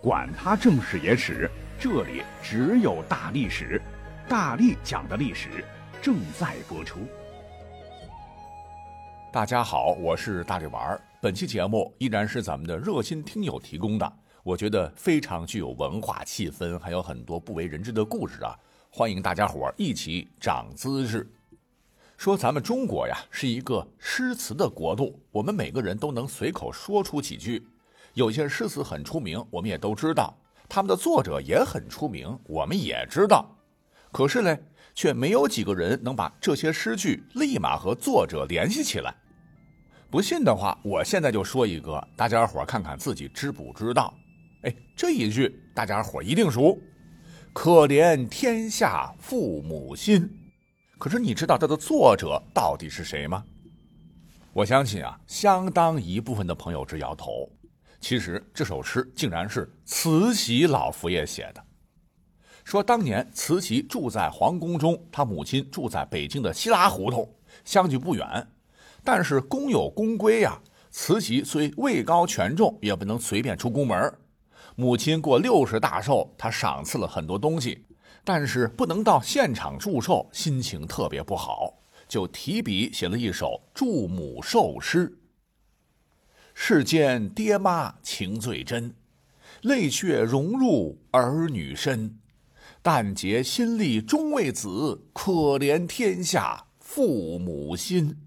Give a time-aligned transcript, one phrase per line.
[0.00, 3.82] 管他正史野史，这里只有大历史，
[4.28, 5.64] 大力讲的历史
[6.00, 7.00] 正在播出。
[9.32, 11.00] 大家好，我是大力丸儿。
[11.20, 14.12] 本期节目依然是咱们的热心听友提供的，
[14.44, 18.56] 我觉得非常具有文化气氛，还有很多不为人知的故事啊！
[18.90, 21.28] 欢迎大家伙儿一起长姿势。
[22.16, 27.66] 说咱们中国呀是一个诗词的国度，我们每个人都能随口说出几句。
[28.18, 30.36] 有些诗词很出名，我们也都知道，
[30.68, 33.48] 他们的作者也很出名，我们也知道。
[34.10, 34.58] 可是呢，
[34.92, 39.14] 却没有几个人能把这些诗句立马和作者联系起来。
[40.10, 44.12] 不信的话，我现在就说一个，大家伙看看自己知不知道。
[44.62, 46.76] 哎，这一句大家伙一定熟
[47.54, 50.28] ，“可怜天下父母心”。
[50.98, 53.44] 可是你知道它的作者到底是谁吗？
[54.52, 57.48] 我相信啊，相当一部分的朋友直摇头。
[58.00, 61.64] 其实这首诗竟然是慈禧老佛爷写的。
[62.64, 67.28] 说当年慈禧住在皇宫中，她母亲住在北京的西拉胡同，
[67.64, 68.46] 相距不远。
[69.02, 74.12] 但是公有公规呀，慈禧虽位高权重，也不能随便出宫门。
[74.76, 77.86] 母亲过六十大寿，她赏赐了很多东西，
[78.22, 81.72] 但是不能到现场祝寿，心情特别不好，
[82.06, 85.18] 就提笔写了一首祝母寿诗。
[86.60, 88.92] 世间爹妈情最真，
[89.62, 92.18] 泪血融入儿女身。
[92.82, 98.18] 但结心力终为子，可怜天下父母心。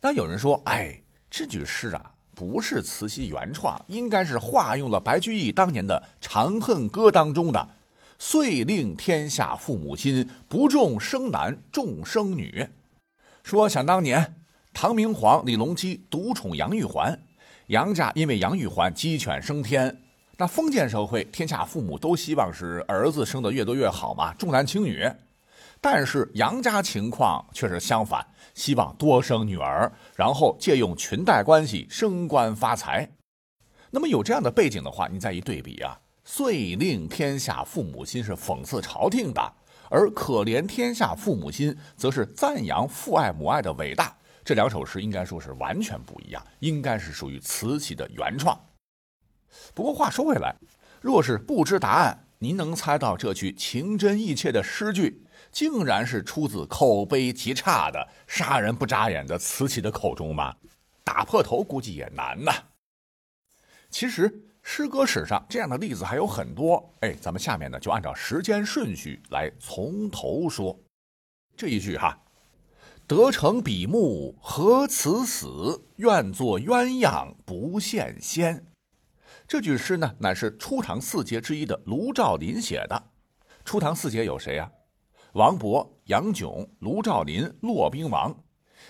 [0.00, 7.68] 那有人说：“哎，这句诗啊，不是慈禧原创，应该是化用了白居易当年的《长恨歌》当中的
[8.18, 12.68] ‘遂令天下父母心，不重生男重生女’。
[13.44, 14.34] 说想当年。”
[14.80, 17.20] 唐明皇李隆基独宠杨玉环，
[17.66, 20.02] 杨家因为杨玉环鸡犬升天。
[20.36, 25.04] 那封建社会，天下父母都希望是儿子生的越多越好嘛，重男轻女。
[25.80, 33.10] 但是杨家情况却是相反，希望多生女儿，然后借用裙带关系升官发财。
[33.90, 39.52] 那么有这样的背景的话，你再一对比啊，“遂令天下父母心”是讽刺朝廷的，
[39.90, 44.14] 而“可怜天下父母心”则是赞扬父爱母爱的伟大。
[44.48, 48.58] 这两首诗应该说是完全不一样，应该是属于慈禧的原创。
[49.74, 50.56] 不过话说回来，
[51.02, 55.22] 若是不知答案，您能猜到这句情真意切的诗句，
[55.52, 60.56] 竟然是出自口碑极差的、杀人不眨眼的慈禧的口中吗？
[61.04, 62.50] 打破头估计也难呐。
[63.90, 66.90] 其实诗歌史上这样的例子还有很多。
[67.00, 70.74] 哎，咱们下面呢就按照时间顺序来从头说
[71.54, 72.18] 这一句哈。
[73.08, 75.82] 得成比目何辞死？
[75.96, 78.66] 愿作鸳鸯不羡仙。
[79.46, 83.02] 这句诗呢，乃是初唐四杰之一的卢照邻写的。
[83.64, 84.70] 初唐四杰有谁呀？
[85.32, 88.44] 王勃、杨炯、卢照邻、骆宾王。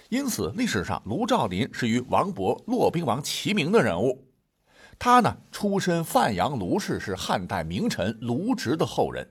[0.08, 4.26] 因此，历史上卢照邻是与王勃、骆宾王齐名的人物。
[4.98, 9.30] 他呢，出身范阳卢氏，是汉代名臣卢植的后人。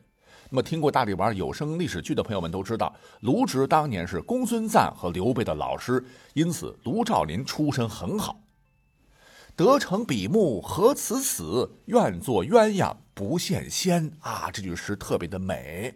[0.49, 6.01] 那么，听过大力丸有声历史剧的朋友们都知道，卢植当年是公孙瓒和刘备的老师，
[6.33, 8.39] 因此卢照邻出身很好。
[9.57, 11.69] 得成比目何辞死？
[11.85, 14.49] 愿作鸳鸯不羡仙啊！
[14.53, 15.93] 这句诗特别的美。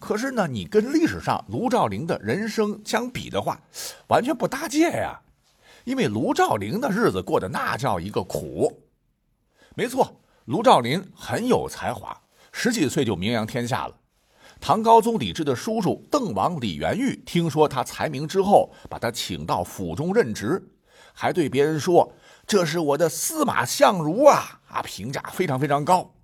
[0.00, 3.60] 可是呢，你跟历史上卢照邻的人生相比的话，
[4.08, 5.20] 完全不搭界呀。
[5.84, 8.82] 因为卢照邻的日子过得那叫一个苦。
[9.76, 12.23] 没错，卢照邻很有才华。
[12.56, 13.96] 十几岁就名扬天下了。
[14.60, 20.62] 唐高宗李治的叔叔邓王李元玉听说他才名之后，把他请到府中任职，
[21.12, 22.12] 还对别人说
[22.46, 26.14] ：“这是我的司马相如啊！”啊，评价非常非常高。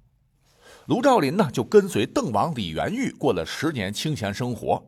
[0.87, 4.87] 卢照邻呢，就跟随邓王李元玉过了十年清闲生活。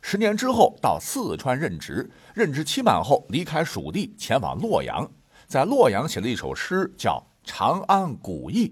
[0.00, 5.10] 十年之后，到四川任职，任职期满后，离开蜀地，前往洛阳，
[5.48, 8.68] 在洛阳写了一首诗，叫《长安古意》。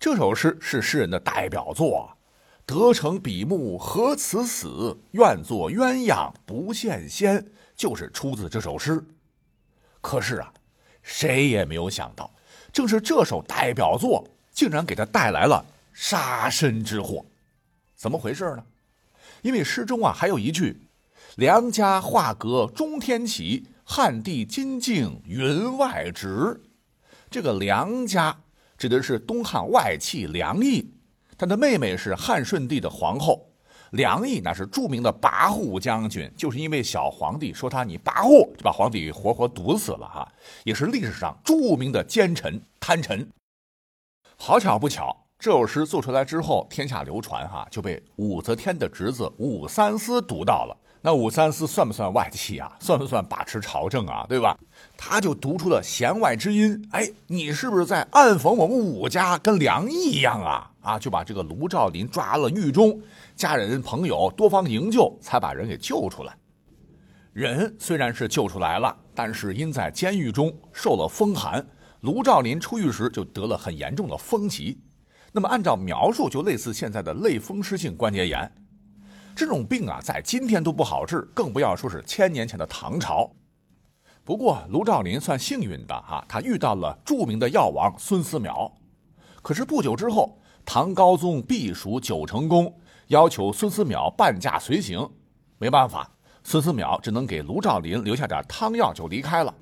[0.00, 2.16] 这首诗是诗人的代表作
[2.64, 9.04] ，“得成比目何辞死，愿作鸳鸯不羡仙”，就是出自这首诗。
[10.00, 10.50] 可是啊，
[11.02, 12.34] 谁也没有想到，
[12.72, 15.62] 正是这首代表作，竟然给他带来了
[15.92, 17.22] 杀身之祸。
[17.94, 18.64] 怎么回事呢？
[19.42, 20.80] 因为诗中啊还有一句
[21.36, 26.58] ：“梁家画阁中天起，汉帝金镜云外直。”
[27.30, 28.40] 这个梁家。
[28.80, 30.90] 指的是东汉外戚梁毅，
[31.36, 33.46] 他的妹妹是汉顺帝的皇后。
[33.90, 40.26] 梁毅那是著名的跋扈将军，就是因为小皇帝说他你跋扈，就把皇帝活活毒死了哈。
[40.64, 43.28] 也是历史上著名的奸臣贪臣。
[44.38, 50.74] 好巧不巧，这首诗做出来之后，天下流传，哈，就被武则天的侄子武三思读到了。
[51.02, 52.70] 那武三思算不算外戚啊？
[52.78, 54.26] 算不算把持朝政啊？
[54.28, 54.56] 对吧？
[54.96, 60.70] 他就读出了弦外之音，哎，你是不是在暗讽我们武家跟梁毅一样啊？
[60.82, 63.00] 啊，就把这个卢照邻抓了狱中，
[63.34, 66.36] 家人朋友多方营救，才把人给救出来。
[67.32, 71.64] 人虽然是救出来了，但是因在监狱中受了风寒。
[72.00, 74.78] 卢照邻出狱时就得了很严重的风疾，
[75.32, 78.50] 那么按照描述就类似现在的类风湿性关节炎，
[79.34, 83.30] 这种病啊在今天都不好治，更不要说是千年前的唐朝。
[84.24, 88.70] 不过卢照邻算幸运的哈，他遇到了著名的药王孙思邈。
[89.42, 92.72] 可是不久之后，唐高宗避暑九成宫，
[93.08, 95.08] 要求孙思邈半驾随行，
[95.58, 96.10] 没办法，
[96.44, 99.52] 孙思邈只能给卢照邻留下点汤药就离开了。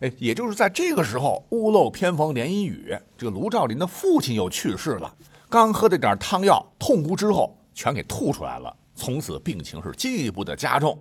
[0.00, 5.14] 哎，也就是在这个时候，屋漏偏逢连阴雨，这个卢照邻的父亲又去世了。
[5.48, 8.76] 刚喝这点汤药，痛哭之后，全给吐出来了。
[9.02, 10.96] 从此病情是进一步的加重。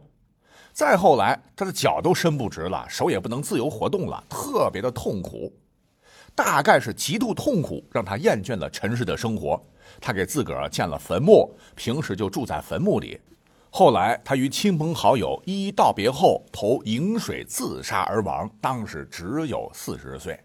[0.74, 5.53] 再后来，他的脚都伸不直了，手也不能自由活动了，特别的痛苦。
[6.33, 9.62] 大概是极度痛苦，让他厌倦了尘世的生活。
[10.00, 13.19] 他给自个儿建了坟墓，平时就住在坟墓里。
[13.69, 20.39] 后来，他与亲朋好友一一道别后，投颍水自杀而亡，当时只有四十岁。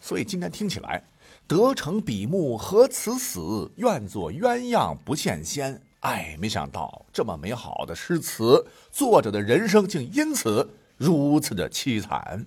[0.00, 1.02] 所以今天听起来，
[1.48, 5.82] 得成比目何辞死，愿作鸳鸯不羡仙。
[6.00, 12.46] 哎，没想到这么美好的诗词，作者的人生竟因此如此的凄惨。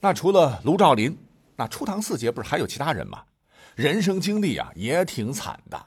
[0.00, 1.16] 那除了卢照邻，
[1.56, 3.24] 那初唐四杰不是还有其他人吗？
[3.74, 5.86] 人生经历啊也挺惨的。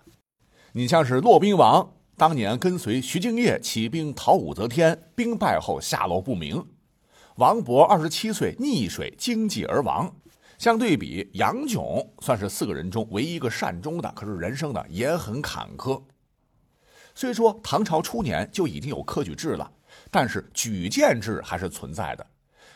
[0.73, 1.93] 你像是骆宾王。
[2.17, 6.63] 当年跟随徐敬业起兵讨武则天，兵败后下落不明。
[7.37, 10.13] 王勃二十七岁溺水经济而亡。
[10.59, 15.99] 相对比，杨炯算是四个人中唯一一个善终的，可是人生呢也很坎坷。
[17.21, 19.71] 虽说唐朝初年就已经有科举制了，
[20.09, 22.25] 但是举荐制还是存在的。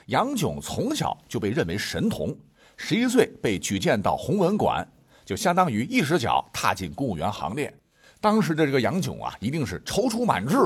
[0.06, 2.38] 杨炯从小就被认为神童，
[2.77, 4.88] 十一岁被举荐到弘文馆，
[5.25, 7.75] 就相当于一只脚踏进公务员行列。
[8.21, 10.57] 当时的这个杨炯啊，一定是踌躇满志。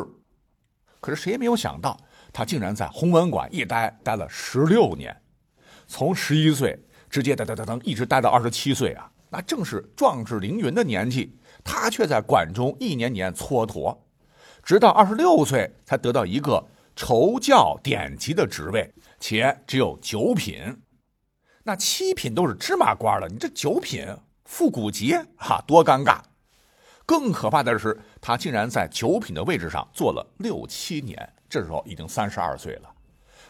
[1.00, 1.98] 可是谁也没有想到，
[2.34, 5.16] 他竟然在弘文馆一待待了十六年，
[5.88, 6.78] 从十一岁
[7.10, 11.38] 直接噔噔噔噔一直待到二十七岁啊，那正是壮志凌云的年纪。
[11.64, 13.98] 他却在馆中一年年蹉跎，
[14.64, 16.66] 直到二十六岁才得到一个
[16.96, 20.81] 筹教典籍的职位，且只有九品。
[21.64, 24.08] 那七品都是芝麻官了，你这九品
[24.46, 26.20] 副古级，哈，多尴尬！
[27.06, 32.90] 更可怕的是，他竟然在九品的位置上做了六七年，这时候已经三十二岁了。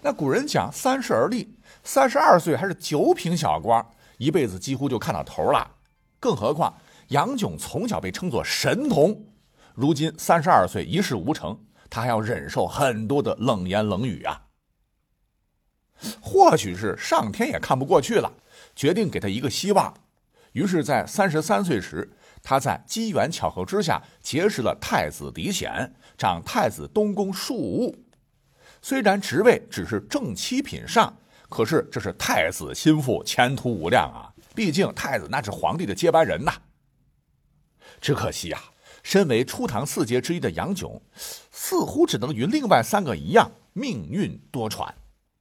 [0.01, 3.85] 那古人讲三十而立，三十二岁还是九品小官，
[4.19, 5.77] 一辈子几乎就看到头了。
[6.19, 6.71] 更何况
[7.07, 9.25] 杨炯从小被称作神童，
[9.73, 14.43] 如今三十二岁一事无成，他还要忍受很多的冷言冷语啊。
[16.21, 18.31] 或许是上天也看不过去了，
[18.75, 19.93] 决定给他一个希望，
[20.51, 22.13] 于是，在三十三岁时。
[22.41, 27.93] 他在机缘巧合之下结识了太子李显，长太子东宫庶务。
[28.81, 31.17] 虽然职位只是正七品上，
[31.49, 34.31] 可是这是太子心腹，前途无量啊！
[34.55, 36.53] 毕竟太子那是皇帝的接班人呐。
[37.99, 38.61] 只可惜啊，
[39.03, 41.01] 身为初唐四杰之一的杨炯，
[41.51, 44.87] 似乎只能与另外三个一样，命运多舛。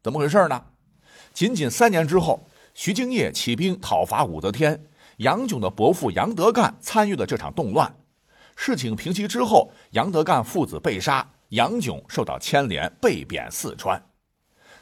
[0.02, 0.64] 怎么回事呢？
[1.34, 4.86] 仅仅三年之后，徐敬业起兵讨伐武则天。
[5.18, 7.92] 杨炯的伯父杨德干参与了这场动乱，
[8.56, 14.00] 事情平息之后，杨德干父子被杀，杨炯受到牵连，被贬四川。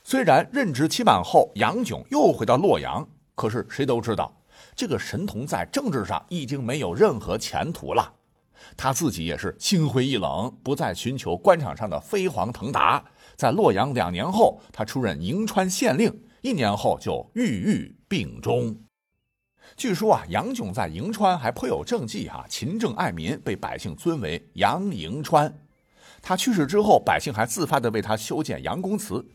[0.09, 4.33] 虽然任职期满后，杨炯又回到洛阳，可是谁都知道，
[4.77, 8.15] 这个神童在政治上已经没有任何前途了。
[8.77, 13.03] 他自己也是心灰意冷，不再寻求官场上的飞黄腾达。
[13.35, 18.77] 在洛阳两年后，他出任银川县令，一年后就郁郁病终。
[19.77, 25.53] 据说啊，杨炯在银川还颇有政绩哈，勤政爱民，被百姓尊为杨迎川。
[26.23, 29.27] 他去世之后，百姓还自发的为他修建杨公祠。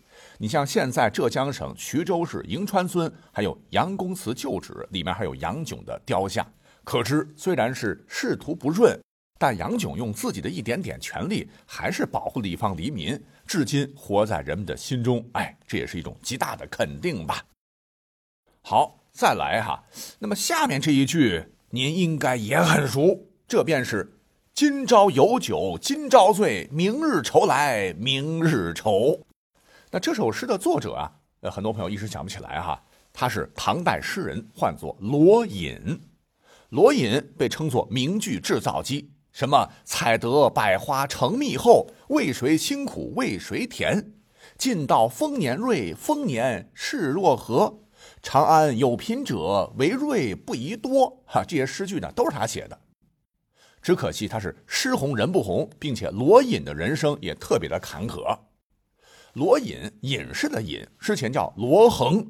[0.42, 6.44] 你像现在浙江省衢州市迎川村还有杨公祠旧址，里面还有杨炯的雕像。
[6.84, 9.00] 可知虽然是仕途不顺，
[9.38, 15.24] 但杨炯用自己的一点点权力，还是保护了一方黎民，至今活在人们的心中。
[15.34, 17.46] 哎，这也是一种极大的肯定吧。
[18.64, 18.98] 好。
[19.14, 19.84] 再来哈，
[20.20, 24.18] 那么下面这一句您应该也很熟，这便是
[24.56, 29.28] “今朝有酒今朝醉，明日愁来明日愁”。
[29.94, 32.82] 那这首诗的作者啊，呃，很多朋友一时想不起来哈。
[33.12, 36.02] 他是唐代诗人，唤作罗隐。
[36.70, 44.14] 罗隐被称作名句制造机，什么“采得百花成蜜后，为谁辛苦为谁甜？
[44.58, 47.80] 尽道丰年瑞，丰年事若何？
[48.22, 52.80] 长安有贫者，为瑞不宜多。”哈，这些诗句呢，都是他写的。
[53.82, 58.40] 只可惜他是诗红人不红，并且罗隐的人生也特别的坎坷。
[59.34, 62.26] 罗隐，隐士的隐，之前叫罗恒。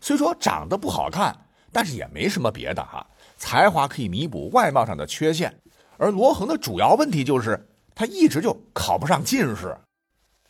[0.00, 1.36] 虽说长得不好看，
[1.72, 3.04] 但是也没什么别的哈，
[3.36, 5.52] 才华可以弥补外貌上的缺陷。
[5.96, 9.76] 而罗恒的主要问题就是他一直就考不上进士。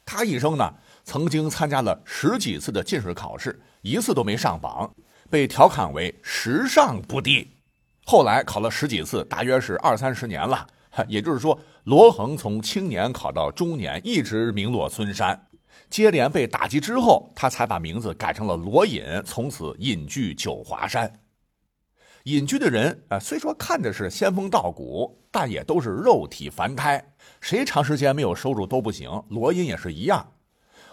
[0.04, 4.90] 他一生呢，曾经参加了十几次的进士考试，一次都没上榜，
[5.30, 7.49] 被调侃为时尚不第。
[8.04, 10.66] 后来考了十几次，大约是二三十年了。
[11.07, 15.38] 也就是说，罗恒从青年考到中年，一直名落孙山。
[15.90, 21.20] 接连被打击之后，他才把名字改成了罗隐，从此隐居九华山。
[22.25, 27.02] 隐居的人啊，虽说看着是仙风道骨，但也都是肉体凡胎，
[27.40, 29.11] 谁长时间没有收入都不行。
[29.30, 30.35] 罗隐也是一样，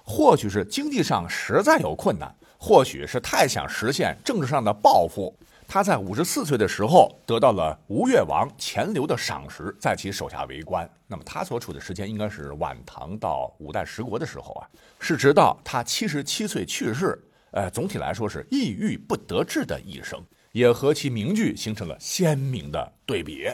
[0.04, 5.38] 或许是经济上实在有困难，或许是太想实现政治上的抱负。
[5.68, 10.90] 他在五十四岁的时候得到了吴越王钱镠的赏识，在其手下为官。
[11.08, 14.70] 那么他所处的时间应该是晚唐到五代十国的时候啊，
[15.00, 17.22] 是直到他七十七岁去世。
[17.52, 23.48] 呃，总体来说是抑郁不得志的一生，也和其名句形成了鲜明的对比。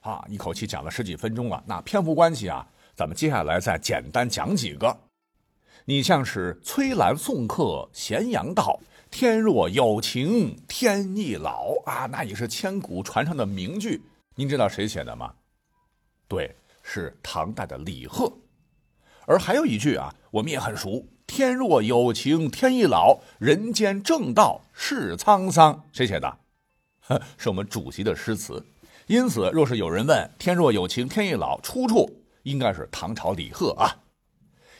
[0.00, 4.96] 啊，一口气讲了十几分钟了，那篇幅关系啊，咱们接下来再简单讲几个。
[5.84, 8.78] 你像是崔兰送客咸阳道。
[9.10, 14.02] 天若有情天亦老啊，那也是千古传唱的名句。
[14.34, 15.32] 您知道谁写的吗？
[16.28, 18.30] 对，是唐代的李贺。
[19.24, 26.38] 而还有一句啊，我们也很熟：“天若有情天亦老，人间正道是沧桑。”谁写的？
[27.38, 28.66] 是我们主席的诗词。
[29.06, 34.02] 因此，若是有人问“天若有情天亦老”出处，应该是唐朝李贺啊，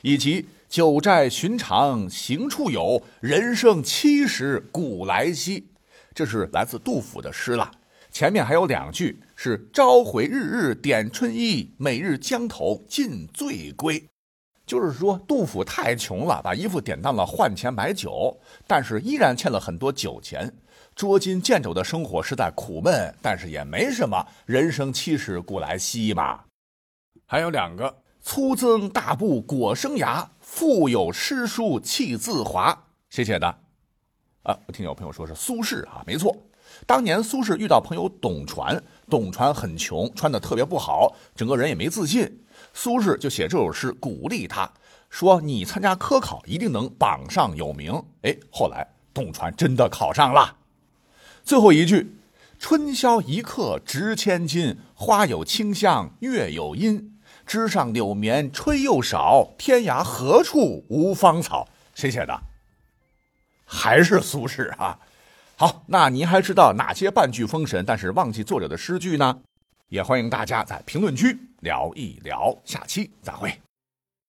[0.01, 0.47] 以及。
[0.69, 5.65] 九寨寻常行处有，人生七十古来稀。
[6.13, 7.71] 这是来自杜甫的诗了。
[8.11, 14.09] 前面还有两句是“朝回日日点春衣，每日江头尽醉归”，
[14.67, 20.53] 就是说杜甫太穷了，把衣服典当了换钱买酒，但是依然欠了很多酒钱，
[20.93, 26.41] 捉襟见肘的生活实在苦闷，但是也没什么，人生七十古来稀嘛。
[27.25, 28.03] 还有两个。
[28.19, 32.85] 粗增大布裹生涯，腹有诗书气自华。
[33.09, 33.45] 谁写的？
[34.43, 36.35] 啊，我听有朋友说是苏轼啊，没错。
[36.85, 42.43] 当年苏轼遇到朋友董传，董传很穷，穿的特别不好，整个人也没自信。
[42.73, 44.71] 苏轼就写这首诗鼓励他，
[45.09, 50.55] 说：“你参加科考一定能榜上有名。”哎，后来董传真的考上了。
[51.43, 52.15] 最后一句
[52.57, 57.13] ：“春宵一刻值千金，花有清香，月有阴。”
[57.47, 61.67] 枝上柳绵吹又少，天涯何处无芳草？
[61.95, 62.39] 谁写的？
[63.65, 64.99] 还是苏轼啊？
[65.55, 69.39] 好，那您还知道哪些半句封神但是忘记作者的诗句呢？
[69.87, 72.55] 也欢迎大家在评论区聊一聊。
[72.65, 73.66] 下期再会。